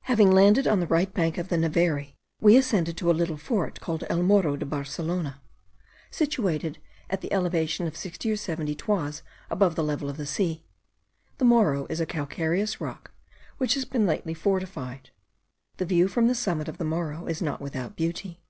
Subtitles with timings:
[0.00, 3.80] Having landed on the right bank of the Neveri, we ascended to a little fort
[3.80, 5.40] called El Morro de Barcelona,
[6.10, 10.64] situated at the elevation of sixty or seventy toises above the level of the sea.
[11.38, 13.12] The Morro is a calcareous rock
[13.58, 15.10] which has been lately fortified.
[15.76, 18.40] The view from the summit of the Morro is not without beauty.